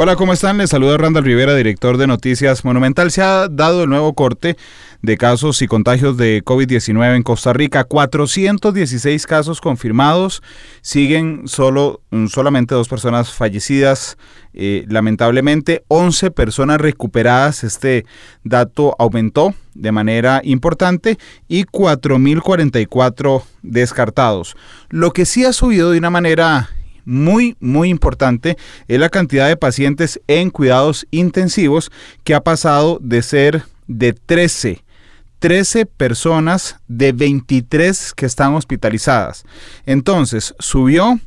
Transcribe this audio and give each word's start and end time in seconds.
Hola, 0.00 0.14
¿cómo 0.14 0.32
están? 0.32 0.58
Les 0.58 0.70
saluda 0.70 0.96
Randall 0.96 1.24
Rivera, 1.24 1.56
director 1.56 1.96
de 1.96 2.06
Noticias 2.06 2.64
Monumental. 2.64 3.10
Se 3.10 3.20
ha 3.20 3.48
dado 3.48 3.82
el 3.82 3.90
nuevo 3.90 4.14
corte 4.14 4.56
de 5.02 5.16
casos 5.16 5.60
y 5.60 5.66
contagios 5.66 6.16
de 6.16 6.40
COVID-19 6.44 7.16
en 7.16 7.24
Costa 7.24 7.52
Rica. 7.52 7.82
416 7.82 9.26
casos 9.26 9.60
confirmados. 9.60 10.40
Siguen 10.82 11.48
solo, 11.48 12.00
mm, 12.12 12.28
solamente 12.28 12.76
dos 12.76 12.88
personas 12.88 13.32
fallecidas. 13.32 14.18
Eh, 14.54 14.84
lamentablemente, 14.86 15.82
11 15.88 16.30
personas 16.30 16.80
recuperadas. 16.80 17.64
Este 17.64 18.06
dato 18.44 18.94
aumentó 19.00 19.52
de 19.74 19.90
manera 19.90 20.42
importante 20.44 21.18
y 21.48 21.64
4.044 21.64 23.42
descartados. 23.62 24.54
Lo 24.90 25.10
que 25.10 25.26
sí 25.26 25.44
ha 25.44 25.52
subido 25.52 25.90
de 25.90 25.98
una 25.98 26.10
manera 26.10 26.68
muy, 27.08 27.56
muy 27.58 27.88
importante 27.88 28.58
es 28.86 29.00
la 29.00 29.08
cantidad 29.08 29.48
de 29.48 29.56
pacientes 29.56 30.20
en 30.28 30.50
cuidados 30.50 31.06
intensivos 31.10 31.90
que 32.22 32.34
ha 32.34 32.42
pasado 32.42 32.98
de 33.00 33.22
ser 33.22 33.62
de 33.86 34.12
13 34.12 34.84
13 35.38 35.86
personas 35.86 36.76
de 36.88 37.12
23 37.12 38.12
que 38.14 38.26
están 38.26 38.54
hospitalizadas. 38.54 39.44
Entonces, 39.86 40.54
subió 40.58 41.20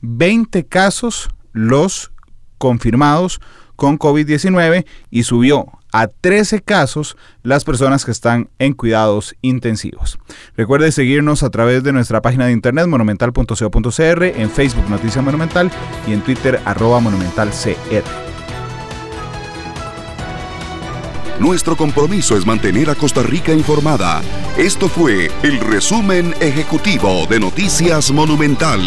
20 0.00 0.64
casos 0.66 1.28
los 1.52 2.10
confirmados 2.56 3.40
con 3.76 3.98
COVID-19 3.98 4.86
y 5.10 5.22
subió 5.22 5.77
a 5.92 6.08
13 6.08 6.62
casos 6.62 7.16
las 7.42 7.64
personas 7.64 8.04
que 8.04 8.10
están 8.10 8.50
en 8.58 8.74
cuidados 8.74 9.34
intensivos. 9.42 10.18
Recuerde 10.56 10.92
seguirnos 10.92 11.42
a 11.42 11.50
través 11.50 11.82
de 11.82 11.92
nuestra 11.92 12.22
página 12.22 12.46
de 12.46 12.52
internet 12.52 12.86
monumental.co.cr, 12.86 14.22
en 14.24 14.50
Facebook 14.50 14.88
Noticia 14.88 15.22
Monumental 15.22 15.70
y 16.06 16.12
en 16.12 16.20
Twitter 16.20 16.60
arroba 16.64 17.00
monumentalcr. 17.00 18.04
Nuestro 21.38 21.76
compromiso 21.76 22.36
es 22.36 22.44
mantener 22.44 22.90
a 22.90 22.96
Costa 22.96 23.22
Rica 23.22 23.52
informada. 23.52 24.22
Esto 24.56 24.88
fue 24.88 25.30
el 25.44 25.60
resumen 25.60 26.34
ejecutivo 26.40 27.26
de 27.26 27.38
Noticias 27.38 28.10
Monumental. 28.10 28.80